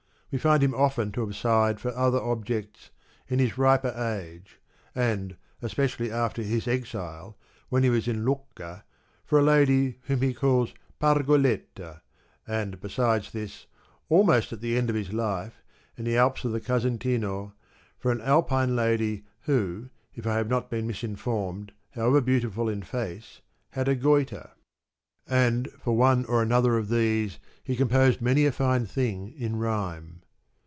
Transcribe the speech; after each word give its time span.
We 0.33 0.37
find 0.37 0.63
him 0.63 0.73
often 0.73 1.11
to 1.11 1.21
have 1.27 1.35
sighed 1.35 1.81
for 1.81 1.93
other 1.93 2.17
objects, 2.23 2.89
in 3.27 3.39
his 3.39 3.57
riper 3.57 3.89
age; 3.89 4.61
and 4.95 5.35
especially 5.61 6.09
after 6.09 6.41
his 6.41 6.69
exile, 6.69 7.37
when 7.67 7.83
he 7.83 7.89
was 7.89 8.07
in 8.07 8.23
Lucca, 8.23 8.85
for 9.25 9.39
a 9.39 9.43
lady 9.43 9.97
whom 10.03 10.21
he 10.21 10.33
calls 10.33 10.73
Pargoletta, 11.01 11.99
and 12.47 12.79
besides 12.79 13.31
this, 13.33 13.65
almost 14.07 14.53
at 14.53 14.61
the 14.61 14.77
end 14.77 14.89
of 14.89 14.95
his 14.95 15.11
life, 15.11 15.61
in 15.97 16.05
the 16.05 16.15
Alps 16.15 16.45
of 16.45 16.53
the 16.53 16.61
Casentino, 16.61 17.51
for 17.99 18.09
an 18.09 18.21
Alpine 18.21 18.73
lady 18.73 19.25
who, 19.41 19.89
if 20.15 20.25
I 20.25 20.35
have 20.37 20.47
not 20.47 20.69
been 20.69 20.87
misinformed, 20.87 21.73
however 21.93 22.21
beautiful 22.21 22.69
in 22.69 22.83
face 22.83 23.41
had 23.71 23.89
a 23.89 23.95
goitre. 23.97 24.51
And 25.27 25.69
for 25.73 25.95
one 25.95 26.23
or 26.25 26.41
another 26.41 26.77
of 26.77 26.87
these, 26.89 27.37
he 27.63 27.75
composed 27.75 28.21
many 28.21 28.45
a 28.45 28.51
fine 28.51 28.85
thing 28.85 29.33
in 29.37 29.57
rhyme." 29.57 30.19